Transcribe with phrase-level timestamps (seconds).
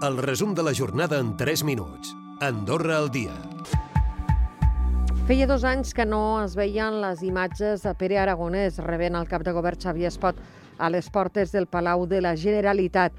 [0.00, 2.14] El resum de la jornada en 3 minuts.
[2.40, 3.32] Andorra al dia.
[5.26, 9.42] Feia dos anys que no es veien les imatges de Pere Aragonès rebent el cap
[9.42, 10.38] de govern Xavier Espot
[10.78, 13.10] a les portes del Palau de la Generalitat.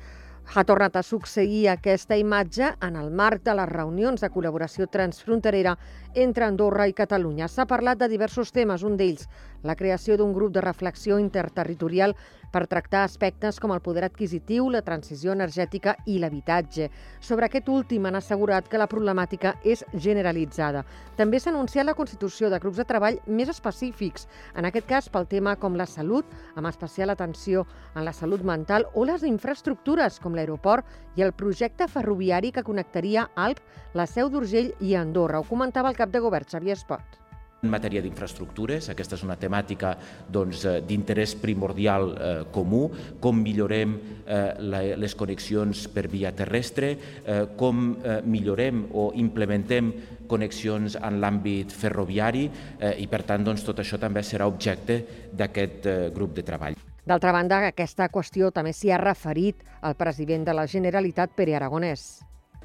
[0.49, 5.75] Ha tornat a succeir aquesta imatge en el marc de les reunions de col·laboració transfronterera
[6.23, 7.45] entre Andorra i Catalunya.
[7.45, 9.27] S'ha parlat de diversos temes, un d'ells
[9.63, 12.15] la creació d'un grup de reflexió interterritorial
[12.49, 16.89] per tractar aspectes com el poder adquisitiu, la transició energètica i l'habitatge.
[17.21, 20.83] Sobre aquest últim han assegurat que la problemàtica és generalitzada.
[21.17, 25.27] També s'ha anunciat la constitució de grups de treball més específics, en aquest cas pel
[25.29, 26.25] tema com la salut,
[26.55, 31.91] amb especial atenció en la salut mental, o les infraestructures, com l'aeroport i el projecte
[31.91, 33.59] ferroviari que connectaria Alp,
[33.93, 35.43] la Seu d'Urgell i Andorra.
[35.43, 37.19] Ho comentava el cap de govern, Xavier Espot.
[37.59, 39.91] En matèria d'infraestructures, aquesta és una temàtica
[40.31, 42.85] doncs, eh, d'interès doncs, primordial eh, comú,
[43.19, 49.91] com millorem eh, la, les connexions per via terrestre, eh, com eh, millorem o implementem
[50.31, 55.01] connexions en l'àmbit ferroviari eh, i, per tant, doncs, tot això també serà objecte
[55.35, 56.79] d'aquest eh, grup de treball.
[57.09, 62.19] D'altra banda, aquesta qüestió també s'hi ha referit el president de la Generalitat, Pere Aragonès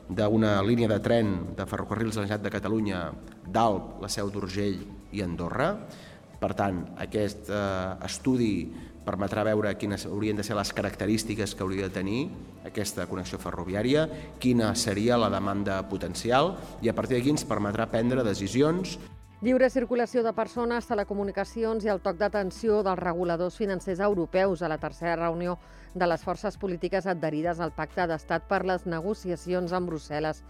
[0.05, 2.99] d'una línia de tren de ferrocarrils de la de Catalunya
[3.49, 4.83] d'Alp, la Seu d'Urgell
[5.17, 5.71] i Andorra.
[6.37, 8.69] Per tant, aquest eh, estudi
[9.07, 12.29] permetrà veure quines haurien de ser les característiques que hauria de tenir
[12.69, 14.05] aquesta connexió ferroviària,
[14.41, 18.99] quina seria la demanda potencial i a partir d'aquí ens permetrà prendre decisions
[19.45, 24.79] Lliure circulació de persones, telecomunicacions i el toc d'atenció dels reguladors financers europeus a la
[24.81, 25.59] tercera reunió
[25.93, 30.41] de les forces polítiques adherides al Pacte d'Estat per les negociacions amb Brussel·les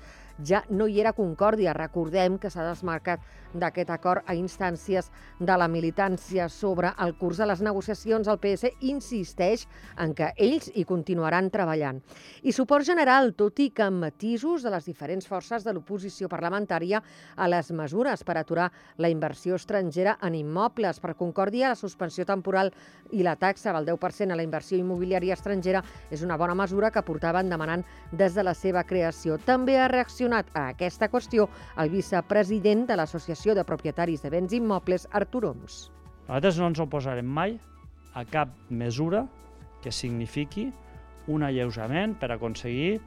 [0.43, 1.75] ja no hi era concòrdia.
[1.77, 3.23] Recordem que s'ha desmarcat
[3.55, 8.29] d'aquest acord a instàncies de la militància sobre el curs de les negociacions.
[8.29, 9.67] El PS insisteix
[10.01, 12.01] en que ells hi continuaran treballant.
[12.43, 17.03] I suport general, tot i que amb matisos de les diferents forces de l'oposició parlamentària
[17.37, 21.01] a les mesures per aturar la inversió estrangera en immobles.
[21.01, 22.73] Per concòrdia, la suspensió temporal
[23.13, 27.05] i la taxa del 10% a la inversió immobiliària estrangera és una bona mesura que
[27.07, 29.39] portaven demanant des de la seva creació.
[29.39, 34.53] També ha reaccionat reaccionat a aquesta qüestió el vicepresident de l'Associació de Propietaris de Béns
[34.53, 35.91] Immobles, Artur Oms.
[36.29, 37.59] Nosaltres no ens oposarem mai
[38.15, 39.27] a cap mesura
[39.83, 40.71] que signifiqui
[41.29, 43.01] un alleujament per aconseguir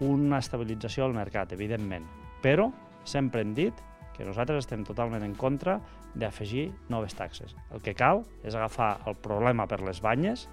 [0.00, 2.06] una estabilització del mercat, evidentment.
[2.42, 2.70] Però
[3.04, 3.74] sempre hem dit
[4.16, 5.80] que nosaltres estem totalment en contra
[6.14, 7.54] d'afegir noves taxes.
[7.70, 10.48] El que cal és agafar el problema per les banyes,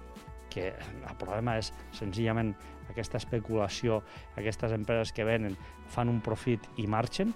[0.52, 2.52] que el problema és senzillament
[2.92, 4.02] aquesta especulació,
[4.36, 5.56] aquestes empreses que venen,
[5.92, 7.34] fan un profit i marxen,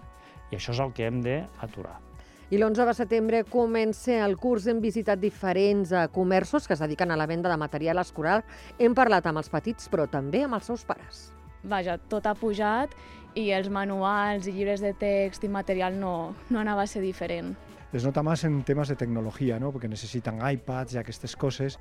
[0.50, 1.98] i això és el que hem d'aturar.
[2.46, 4.68] I l'11 de setembre comença el curs.
[4.70, 8.44] Hem visitat diferents eh, comerços que es dediquen a la venda de material escolar.
[8.78, 11.32] Hem parlat amb els petits, però també amb els seus pares.
[11.66, 12.94] Vaja, tot ha pujat
[13.34, 17.56] i els manuals i llibres de text i material no, no anava a ser diferent.
[17.90, 19.74] Les nota més en temes de tecnologia, ¿no?
[19.74, 21.80] perquè necessiten iPads i aquestes coses.